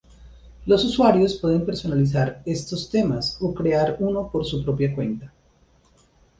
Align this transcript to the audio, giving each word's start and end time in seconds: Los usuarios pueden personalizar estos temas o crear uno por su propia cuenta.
Los 0.65 0.83
usuarios 0.83 1.35
pueden 1.35 1.63
personalizar 1.63 2.41
estos 2.47 2.89
temas 2.89 3.37
o 3.39 3.53
crear 3.53 3.97
uno 3.99 4.31
por 4.31 4.43
su 4.47 4.63
propia 4.63 4.95
cuenta. 4.95 5.31